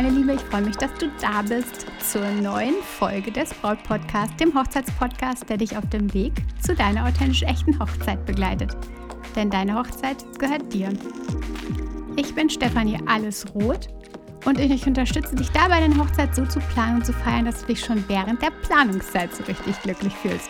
[0.00, 4.38] meine Liebe, ich freue mich, dass du da bist zur neuen Folge des Braut Podcast,
[4.38, 8.76] dem Hochzeitspodcast, der dich auf dem Weg zu deiner authentisch echten Hochzeit begleitet.
[9.34, 10.90] Denn deine Hochzeit gehört dir.
[12.14, 13.88] Ich bin Stefanie Allesroth
[14.44, 17.66] und ich unterstütze dich dabei, deine Hochzeit so zu planen und zu feiern, dass du
[17.66, 20.48] dich schon während der Planungszeit so richtig glücklich fühlst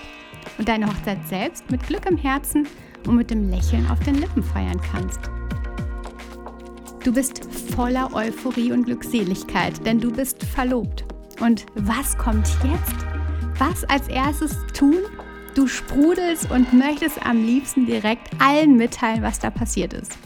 [0.58, 2.68] und deine Hochzeit selbst mit Glück im Herzen
[3.06, 5.30] und mit dem Lächeln auf den Lippen feiern kannst.
[7.08, 11.06] Du bist voller Euphorie und Glückseligkeit, denn du bist verlobt.
[11.40, 12.96] Und was kommt jetzt?
[13.56, 14.98] Was als erstes tun?
[15.54, 20.18] Du sprudelst und möchtest am liebsten direkt allen mitteilen, was da passiert ist.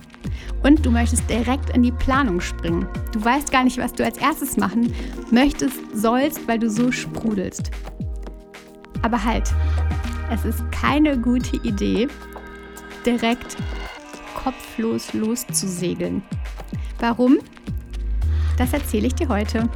[0.64, 2.88] Und du möchtest direkt in die Planung springen.
[3.12, 4.92] Du weißt gar nicht, was du als erstes machen
[5.30, 7.70] möchtest, sollst, weil du so sprudelst.
[9.02, 9.54] Aber halt,
[10.34, 12.08] es ist keine gute Idee,
[13.06, 13.56] direkt
[14.42, 16.22] kopflos loszusegeln.
[16.98, 17.38] Warum?
[18.58, 19.68] Das erzähle ich dir heute.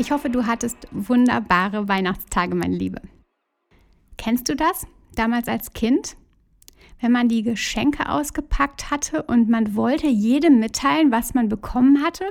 [0.00, 3.02] Ich hoffe, du hattest wunderbare Weihnachtstage, meine Liebe.
[4.16, 4.86] Kennst du das?
[5.16, 6.16] Damals als Kind?
[7.00, 12.24] Wenn man die Geschenke ausgepackt hatte und man wollte jedem mitteilen, was man bekommen hatte?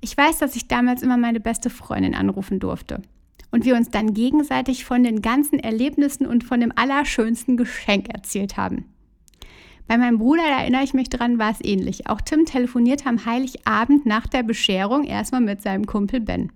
[0.00, 3.02] Ich weiß, dass ich damals immer meine beste Freundin anrufen durfte
[3.50, 8.56] und wir uns dann gegenseitig von den ganzen Erlebnissen und von dem allerschönsten Geschenk erzählt
[8.56, 8.91] haben.
[9.86, 12.08] Bei meinem Bruder, da erinnere ich mich dran, war es ähnlich.
[12.08, 16.52] Auch Tim telefonierte am Heiligabend nach der Bescherung erstmal mit seinem Kumpel Ben.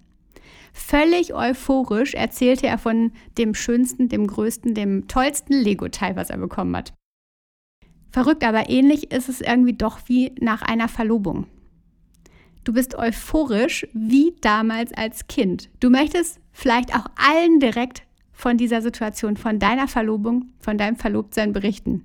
[0.73, 6.77] Völlig euphorisch erzählte er von dem schönsten, dem größten, dem tollsten Lego-Teil, was er bekommen
[6.77, 6.93] hat.
[8.11, 11.47] Verrückt, aber ähnlich ist es irgendwie doch wie nach einer Verlobung.
[12.65, 15.71] Du bist euphorisch wie damals als Kind.
[15.81, 21.53] Du möchtest vielleicht auch allen direkt von dieser Situation, von deiner Verlobung, von deinem Verlobtsein
[21.53, 22.05] berichten.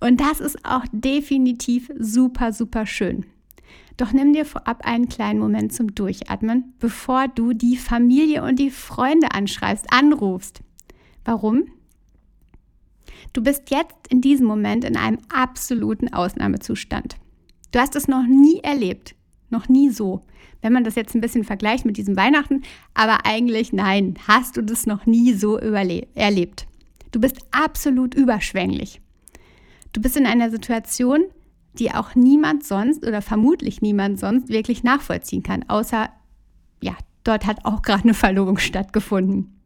[0.00, 3.26] Und das ist auch definitiv super, super schön.
[3.96, 8.70] Doch nimm dir vorab einen kleinen Moment zum Durchatmen, bevor du die Familie und die
[8.70, 10.60] Freunde anschreibst, anrufst.
[11.24, 11.64] Warum?
[13.32, 17.16] Du bist jetzt in diesem Moment in einem absoluten Ausnahmezustand.
[17.72, 19.14] Du hast es noch nie erlebt,
[19.50, 20.22] noch nie so.
[20.62, 22.62] Wenn man das jetzt ein bisschen vergleicht mit diesem Weihnachten,
[22.94, 26.66] aber eigentlich nein, hast du das noch nie so erlebt.
[27.12, 29.00] Du bist absolut überschwänglich.
[29.98, 31.24] Du bist in einer Situation,
[31.76, 36.08] die auch niemand sonst oder vermutlich niemand sonst wirklich nachvollziehen kann, außer,
[36.80, 36.92] ja,
[37.24, 39.58] dort hat auch gerade eine Verlobung stattgefunden.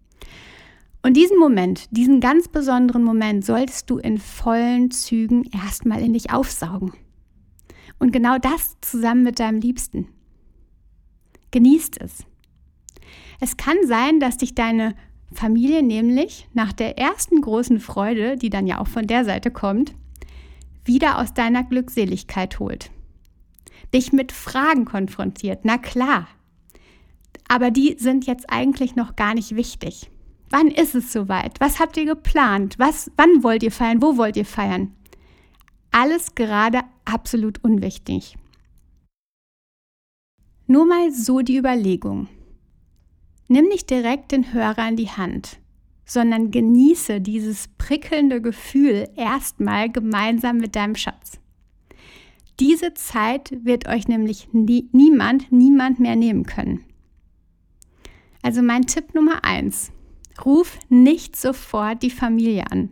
[1.02, 6.32] Und diesen Moment, diesen ganz besonderen Moment solltest du in vollen Zügen erstmal in dich
[6.32, 6.94] aufsaugen.
[7.98, 10.08] Und genau das zusammen mit deinem Liebsten.
[11.50, 12.24] Genießt es.
[13.38, 14.94] Es kann sein, dass dich deine
[15.30, 19.92] Familie nämlich nach der ersten großen Freude, die dann ja auch von der Seite kommt,
[20.84, 22.90] wieder aus deiner Glückseligkeit holt.
[23.94, 26.28] Dich mit Fragen konfrontiert, na klar.
[27.48, 30.10] Aber die sind jetzt eigentlich noch gar nicht wichtig.
[30.50, 31.60] Wann ist es soweit?
[31.60, 32.78] Was habt ihr geplant?
[32.78, 34.02] Was, wann wollt ihr feiern?
[34.02, 34.94] Wo wollt ihr feiern?
[35.90, 38.36] Alles gerade absolut unwichtig.
[40.66, 42.28] Nur mal so die Überlegung.
[43.48, 45.61] Nimm nicht direkt den Hörer in die Hand
[46.04, 51.38] sondern genieße dieses prickelnde Gefühl erstmal gemeinsam mit deinem Schatz.
[52.60, 56.84] Diese Zeit wird euch nämlich nie, niemand, niemand mehr nehmen können.
[58.42, 59.92] Also mein Tipp Nummer eins:
[60.44, 62.90] Ruf nicht sofort die Familie an,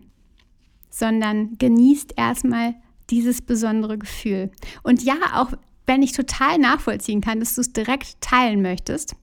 [0.89, 2.75] sondern genießt erstmal
[3.11, 4.51] dieses besondere Gefühl.
[4.83, 5.53] Und ja, auch
[5.87, 9.17] wenn ich total nachvollziehen kann, dass du es direkt teilen möchtest,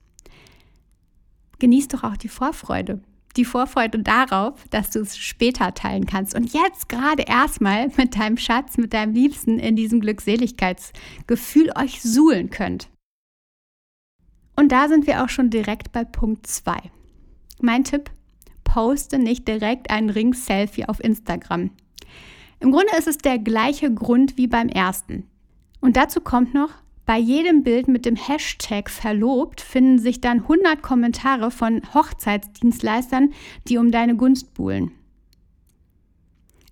[1.58, 3.02] genießt doch auch die Vorfreude
[3.36, 6.34] die Vorfreude darauf, dass du es später teilen kannst.
[6.34, 12.50] Und jetzt gerade erstmal mit deinem Schatz, mit deinem Liebsten in diesem Glückseligkeitsgefühl euch suhlen
[12.50, 12.88] könnt.
[14.56, 16.76] Und da sind wir auch schon direkt bei Punkt 2.
[17.60, 18.10] Mein Tipp,
[18.64, 21.70] poste nicht direkt ein Ring-Selfie auf Instagram.
[22.60, 25.28] Im Grunde ist es der gleiche Grund wie beim ersten.
[25.80, 26.70] Und dazu kommt noch,
[27.08, 33.32] bei jedem Bild mit dem Hashtag verlobt finden sich dann 100 Kommentare von Hochzeitsdienstleistern,
[33.66, 34.90] die um deine Gunst buhlen.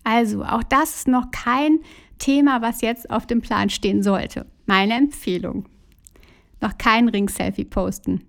[0.05, 1.79] Also, auch das ist noch kein
[2.19, 4.45] Thema, was jetzt auf dem Plan stehen sollte.
[4.67, 5.71] Meine Empfehlung.
[6.61, 8.23] Noch kein Ring-Selfie posten.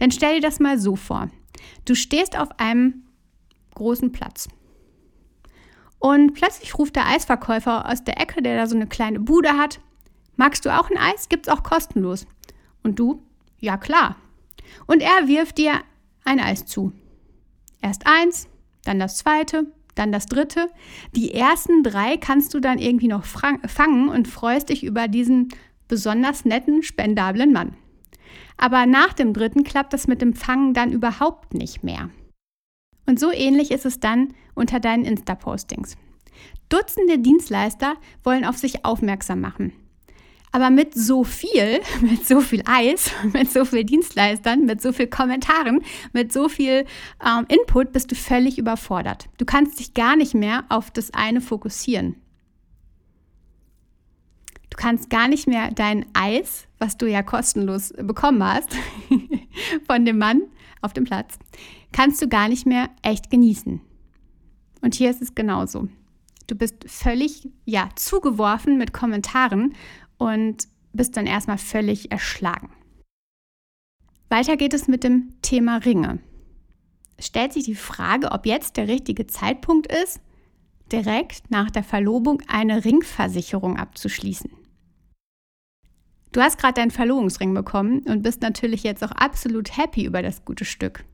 [0.00, 1.30] Denn stell dir das mal so vor.
[1.86, 3.04] Du stehst auf einem
[3.74, 4.46] großen Platz.
[5.98, 9.80] Und plötzlich ruft der Eisverkäufer aus der Ecke, der da so eine kleine Bude hat.
[10.38, 11.28] Magst du auch ein Eis?
[11.28, 12.24] Gibt's auch kostenlos.
[12.84, 13.22] Und du?
[13.58, 14.14] Ja, klar.
[14.86, 15.82] Und er wirft dir
[16.24, 16.92] ein Eis zu.
[17.82, 18.48] Erst eins,
[18.84, 20.68] dann das zweite, dann das dritte.
[21.16, 25.48] Die ersten drei kannst du dann irgendwie noch fangen und freust dich über diesen
[25.88, 27.76] besonders netten, spendablen Mann.
[28.56, 32.10] Aber nach dem dritten klappt das mit dem Fangen dann überhaupt nicht mehr.
[33.06, 35.96] Und so ähnlich ist es dann unter deinen Insta-Postings.
[36.68, 39.72] Dutzende Dienstleister wollen auf sich aufmerksam machen.
[40.52, 45.06] Aber mit so viel, mit so viel Eis, mit so viel Dienstleistern, mit so viel
[45.06, 46.84] Kommentaren, mit so viel
[47.24, 49.28] ähm, Input bist du völlig überfordert.
[49.38, 52.16] Du kannst dich gar nicht mehr auf das eine fokussieren.
[54.70, 58.76] Du kannst gar nicht mehr dein Eis, was du ja kostenlos bekommen hast,
[59.86, 60.42] von dem Mann
[60.80, 61.38] auf dem Platz,
[61.92, 63.80] kannst du gar nicht mehr echt genießen.
[64.80, 65.88] Und hier ist es genauso.
[66.46, 69.74] Du bist völlig, ja, zugeworfen mit Kommentaren
[70.18, 72.70] und bist dann erstmal völlig erschlagen.
[74.28, 76.18] Weiter geht es mit dem Thema Ringe.
[77.16, 80.20] Es stellt sich die Frage, ob jetzt der richtige Zeitpunkt ist,
[80.92, 84.50] direkt nach der Verlobung eine Ringversicherung abzuschließen.
[86.32, 90.44] Du hast gerade deinen Verlobungsring bekommen und bist natürlich jetzt auch absolut happy über das
[90.44, 91.04] gute Stück.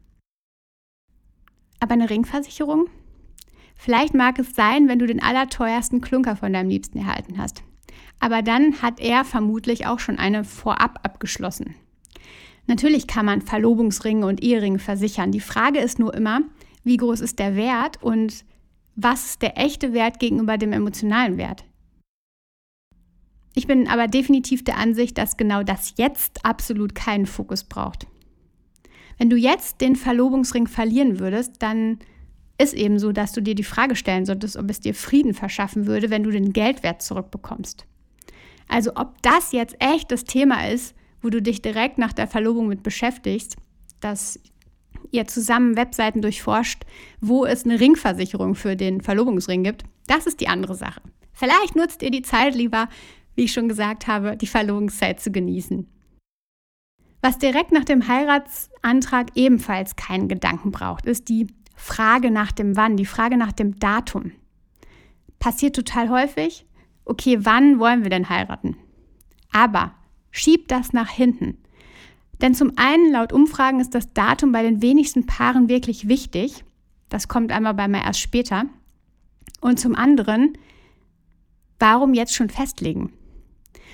[1.78, 2.88] Aber eine Ringversicherung?
[3.76, 7.62] Vielleicht mag es sein, wenn du den allerteuersten Klunker von deinem Liebsten erhalten hast.
[8.24, 11.74] Aber dann hat er vermutlich auch schon eine vorab abgeschlossen.
[12.66, 15.30] Natürlich kann man Verlobungsringe und Eheringe versichern.
[15.30, 16.40] Die Frage ist nur immer,
[16.84, 18.46] wie groß ist der Wert und
[18.96, 21.64] was ist der echte Wert gegenüber dem emotionalen Wert?
[23.54, 28.06] Ich bin aber definitiv der Ansicht, dass genau das jetzt absolut keinen Fokus braucht.
[29.18, 31.98] Wenn du jetzt den Verlobungsring verlieren würdest, dann
[32.56, 35.86] ist eben so, dass du dir die Frage stellen solltest, ob es dir Frieden verschaffen
[35.86, 37.84] würde, wenn du den Geldwert zurückbekommst.
[38.74, 42.66] Also ob das jetzt echt das Thema ist, wo du dich direkt nach der Verlobung
[42.66, 43.54] mit beschäftigst,
[44.00, 44.40] dass
[45.12, 46.82] ihr zusammen Webseiten durchforscht,
[47.20, 51.00] wo es eine Ringversicherung für den Verlobungsring gibt, das ist die andere Sache.
[51.32, 52.88] Vielleicht nutzt ihr die Zeit lieber,
[53.36, 55.86] wie ich schon gesagt habe, die Verlobungszeit zu genießen.
[57.22, 61.46] Was direkt nach dem Heiratsantrag ebenfalls keinen Gedanken braucht, ist die
[61.76, 64.32] Frage nach dem Wann, die Frage nach dem Datum.
[65.38, 66.66] Passiert total häufig.
[67.04, 68.76] Okay, wann wollen wir denn heiraten?
[69.52, 69.94] Aber
[70.30, 71.58] schiebt das nach hinten.
[72.40, 76.64] Denn zum einen, laut Umfragen, ist das Datum bei den wenigsten Paaren wirklich wichtig.
[77.08, 78.64] Das kommt einmal bei mir erst später.
[79.60, 80.58] Und zum anderen,
[81.78, 83.12] warum jetzt schon festlegen?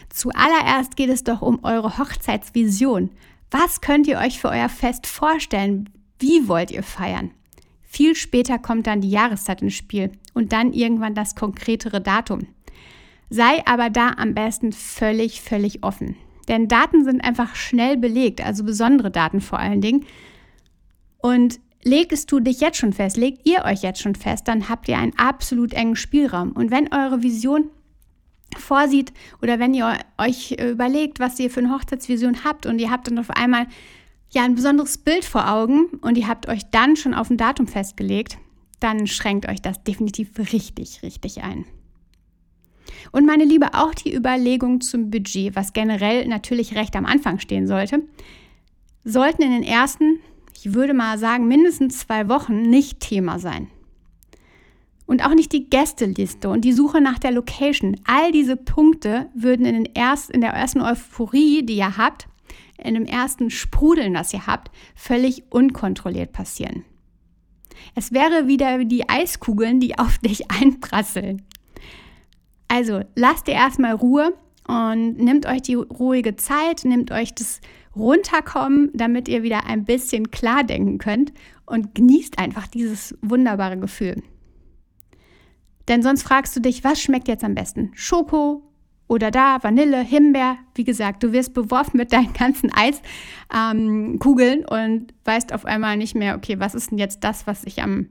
[0.08, 3.10] Zuallererst geht es doch um eure Hochzeitsvision.
[3.50, 5.90] Was könnt ihr euch für euer Fest vorstellen?
[6.18, 7.32] Wie wollt ihr feiern?
[7.82, 12.46] Viel später kommt dann die Jahreszeit ins Spiel und dann irgendwann das konkretere Datum.
[13.30, 16.16] Sei aber da am besten völlig, völlig offen.
[16.48, 20.04] Denn Daten sind einfach schnell belegt, also besondere Daten vor allen Dingen.
[21.18, 24.88] Und legst du dich jetzt schon fest, legt ihr euch jetzt schon fest, dann habt
[24.88, 26.50] ihr einen absolut engen Spielraum.
[26.52, 27.70] Und wenn eure Vision
[28.58, 33.06] vorsieht oder wenn ihr euch überlegt, was ihr für eine Hochzeitsvision habt und ihr habt
[33.06, 33.66] dann auf einmal
[34.30, 37.68] ja ein besonderes Bild vor Augen und ihr habt euch dann schon auf ein Datum
[37.68, 38.38] festgelegt,
[38.80, 41.64] dann schränkt euch das definitiv richtig, richtig ein.
[43.12, 47.66] Und meine Liebe, auch die Überlegung zum Budget, was generell natürlich recht am Anfang stehen
[47.66, 48.02] sollte,
[49.04, 50.20] sollten in den ersten,
[50.56, 53.68] ich würde mal sagen, mindestens zwei Wochen nicht Thema sein.
[55.06, 57.96] Und auch nicht die Gästeliste und die Suche nach der Location.
[58.04, 62.28] All diese Punkte würden in, den erst, in der ersten Euphorie, die ihr habt,
[62.78, 66.84] in dem ersten Sprudeln, das ihr habt, völlig unkontrolliert passieren.
[67.94, 71.42] Es wäre wieder wie die Eiskugeln, die auf dich einprasseln.
[72.70, 74.32] Also lasst ihr erstmal Ruhe
[74.68, 77.60] und nehmt euch die ruhige Zeit, nehmt euch das
[77.96, 81.32] Runterkommen, damit ihr wieder ein bisschen klar denken könnt
[81.66, 84.22] und genießt einfach dieses wunderbare Gefühl.
[85.88, 87.90] Denn sonst fragst du dich, was schmeckt jetzt am besten?
[87.94, 88.62] Schoko
[89.08, 90.56] oder da Vanille, Himbeer.
[90.76, 96.14] Wie gesagt, du wirst beworfen mit deinen ganzen Eiskugeln ähm, und weißt auf einmal nicht
[96.14, 98.10] mehr, okay, was ist denn jetzt das, was ich am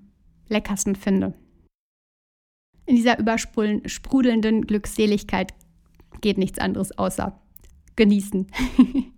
[0.49, 1.33] leckersten finde?
[2.89, 5.53] In dieser übersprudelnden Glückseligkeit
[6.21, 7.39] geht nichts anderes außer
[7.95, 8.47] genießen.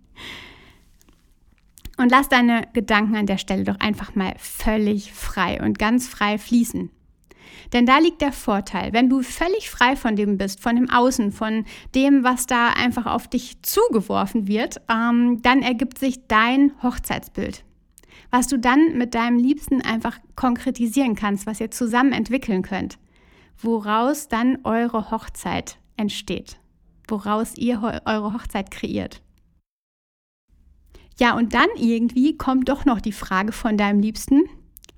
[1.96, 6.36] und lass deine Gedanken an der Stelle doch einfach mal völlig frei und ganz frei
[6.36, 6.90] fließen.
[7.72, 8.92] Denn da liegt der Vorteil.
[8.92, 11.64] Wenn du völlig frei von dem bist, von dem Außen, von
[11.94, 17.64] dem, was da einfach auf dich zugeworfen wird, ähm, dann ergibt sich dein Hochzeitsbild.
[18.30, 22.98] Was du dann mit deinem Liebsten einfach konkretisieren kannst, was ihr zusammen entwickeln könnt.
[23.58, 26.58] Woraus dann eure Hochzeit entsteht.
[27.08, 29.22] Woraus ihr eure Hochzeit kreiert.
[31.18, 34.44] Ja, und dann irgendwie kommt doch noch die Frage von deinem Liebsten,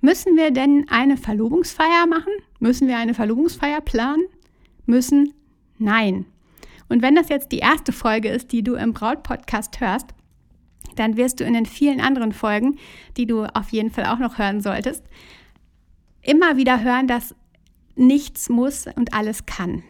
[0.01, 2.33] müssen wir denn eine Verlobungsfeier machen?
[2.61, 4.25] Müssen wir eine Verlobungsfeier planen?
[4.87, 5.35] Müssen?
[5.79, 6.27] Nein.
[6.89, 10.15] Und wenn das jetzt die erste Folge ist, die du im Braut-Podcast hörst,
[10.97, 12.79] dann wirst du in den vielen anderen Folgen,
[13.17, 15.03] die du auf jeden Fall auch noch hören solltest,
[16.23, 17.35] immer wieder hören, dass
[17.97, 19.83] nichts muss und alles kann.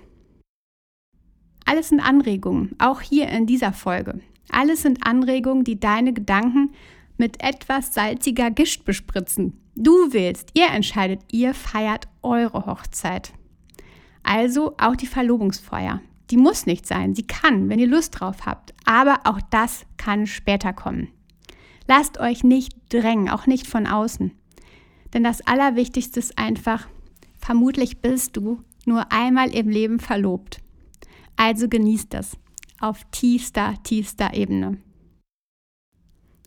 [1.64, 4.20] Alles sind Anregungen, auch hier in dieser Folge.
[4.50, 6.72] Alles sind Anregungen, die deine Gedanken
[7.16, 9.60] mit etwas salziger Gischt bespritzen.
[9.74, 13.32] Du willst, ihr entscheidet, ihr feiert eure Hochzeit.
[14.22, 16.00] Also auch die Verlobungsfeier.
[16.30, 18.74] Die muss nicht sein, sie kann, wenn ihr Lust drauf habt.
[18.84, 21.08] Aber auch das kann später kommen.
[21.86, 24.32] Lasst euch nicht drängen, auch nicht von außen.
[25.12, 26.88] Denn das Allerwichtigste ist einfach,
[27.44, 30.58] vermutlich bist du nur einmal im Leben verlobt.
[31.36, 32.36] Also genießt das
[32.80, 34.78] auf tiefster, tiefster Ebene.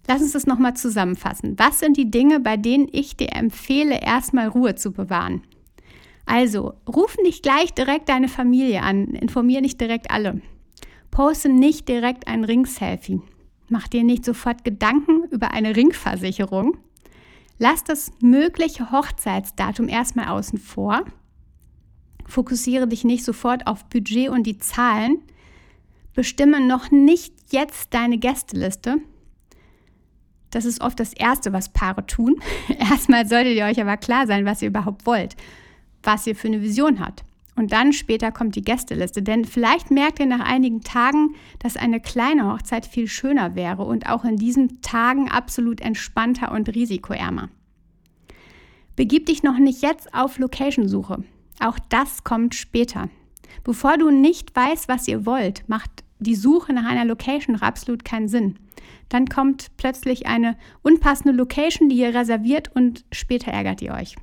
[0.08, 1.58] Lass uns das nochmal zusammenfassen.
[1.58, 5.42] Was sind die Dinge, bei denen ich dir empfehle, erstmal Ruhe zu bewahren?
[6.26, 10.42] Also, ruf nicht gleich direkt deine Familie an, informiere nicht direkt alle.
[11.12, 13.22] Poste nicht direkt ein Ring-Selfie.
[13.70, 16.78] Mach dir nicht sofort Gedanken über eine Ringversicherung.
[17.60, 21.04] Lass das mögliche Hochzeitsdatum erstmal außen vor.
[22.26, 25.24] Fokussiere dich nicht sofort auf Budget und die Zahlen,
[26.18, 28.98] Bestimme noch nicht jetzt deine Gästeliste.
[30.50, 32.42] Das ist oft das Erste, was Paare tun.
[32.80, 35.36] Erstmal solltet ihr euch aber klar sein, was ihr überhaupt wollt,
[36.02, 37.24] was ihr für eine Vision habt.
[37.58, 39.24] Und dann später kommt die Gästeliste.
[39.24, 44.08] Denn vielleicht merkt ihr nach einigen Tagen, dass eine kleine Hochzeit viel schöner wäre und
[44.08, 47.50] auch in diesen Tagen absolut entspannter und risikoärmer.
[48.96, 51.24] Begib dich noch nicht jetzt auf Location-Suche.
[51.60, 53.10] Auch das kommt später.
[53.64, 58.06] Bevor du nicht weißt, was ihr wollt, macht die Suche nach einer Location noch absolut
[58.06, 58.60] keinen Sinn.
[59.10, 64.16] Dann kommt plötzlich eine unpassende Location, die ihr reserviert und später ärgert ihr euch.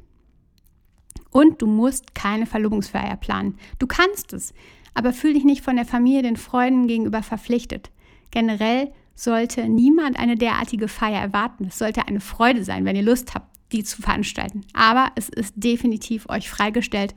[1.30, 3.58] Und du musst keine Verlobungsfeier planen.
[3.78, 4.54] Du kannst es,
[4.94, 7.90] aber fühl dich nicht von der Familie, den Freunden gegenüber verpflichtet.
[8.30, 11.66] Generell sollte niemand eine derartige Feier erwarten.
[11.66, 14.64] Es sollte eine Freude sein, wenn ihr Lust habt, die zu veranstalten.
[14.72, 17.14] Aber es ist definitiv euch freigestellt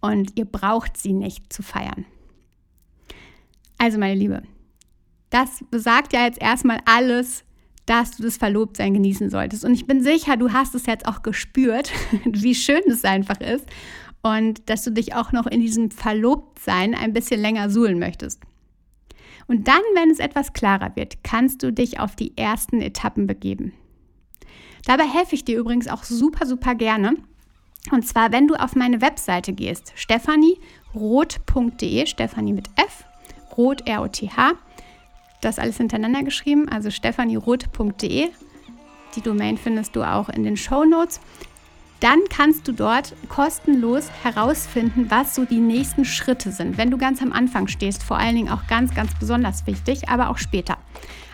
[0.00, 2.04] und ihr braucht sie nicht zu feiern.
[3.78, 4.42] Also, meine Liebe,
[5.30, 7.44] das besagt ja jetzt erstmal alles,
[7.86, 9.64] dass du das Verlobtsein genießen solltest.
[9.64, 11.92] Und ich bin sicher, du hast es jetzt auch gespürt,
[12.24, 13.66] wie schön es einfach ist
[14.22, 18.42] und dass du dich auch noch in diesem Verlobtsein ein bisschen länger suhlen möchtest.
[19.46, 23.72] Und dann, wenn es etwas klarer wird, kannst du dich auf die ersten Etappen begeben.
[24.84, 27.14] Dabei helfe ich dir übrigens auch super, super gerne.
[27.92, 33.04] Und zwar, wenn du auf meine Webseite gehst, stephanieroth.de, Stephanie mit F
[33.56, 34.54] Roth, R-O-T-H.
[35.40, 38.28] Das alles hintereinander geschrieben, also stephanieroth.de.
[39.14, 41.20] Die Domain findest du auch in den Show Notes.
[42.00, 46.76] Dann kannst du dort kostenlos herausfinden, was so die nächsten Schritte sind.
[46.76, 50.28] Wenn du ganz am Anfang stehst, vor allen Dingen auch ganz, ganz besonders wichtig, aber
[50.28, 50.76] auch später.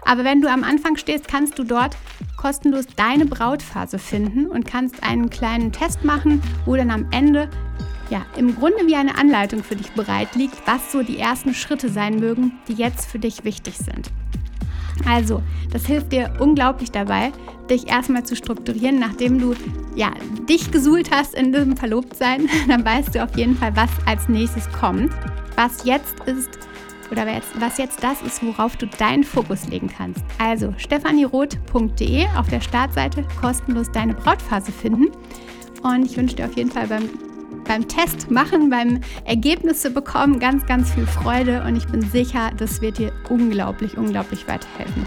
[0.05, 1.97] Aber wenn du am Anfang stehst, kannst du dort
[2.37, 7.49] kostenlos deine Brautphase finden und kannst einen kleinen Test machen, wo dann am Ende
[8.13, 11.89] ja, im Grunde wie eine Anleitung für dich bereit liegt, was so die ersten Schritte
[11.89, 14.11] sein mögen, die jetzt für dich wichtig sind.
[15.07, 15.43] Also,
[15.73, 17.33] das hilft dir unglaublich dabei,
[17.71, 19.55] dich erstmal zu strukturieren, nachdem du
[19.97, 20.11] ja,
[20.47, 24.71] dich gesuhlt hast in diesem Verlobtsein, dann weißt du auf jeden Fall, was als nächstes
[24.73, 25.11] kommt.
[25.57, 26.51] Was jetzt ist
[27.11, 27.27] oder
[27.59, 30.23] was jetzt das ist, worauf du deinen Fokus legen kannst.
[30.39, 35.07] Also stephanieroth.de auf der Startseite kostenlos deine Brautphase finden.
[35.83, 37.09] Und ich wünsche dir auf jeden Fall beim
[37.65, 42.81] beim Test machen, beim Ergebnisse bekommen ganz, ganz viel Freude und ich bin sicher, das
[42.81, 45.07] wird dir unglaublich, unglaublich weiterhelfen.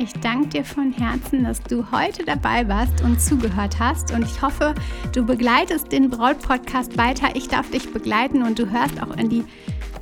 [0.00, 4.12] Ich danke dir von Herzen, dass du heute dabei warst und zugehört hast.
[4.12, 4.76] Und ich hoffe,
[5.12, 7.34] du begleitest den Braut-Podcast weiter.
[7.34, 9.44] Ich darf dich begleiten und du hörst auch in die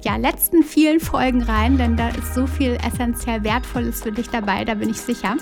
[0.04, 4.64] ja, letzten vielen Folgen rein, denn da ist so viel essentiell Wertvolles für dich dabei,
[4.64, 5.36] da bin ich sicher.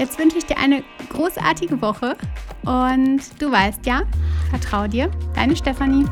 [0.00, 2.16] Jetzt wünsche ich dir eine großartige Woche
[2.62, 4.04] und du weißt ja,
[4.48, 6.06] vertrau dir, deine Stefanie.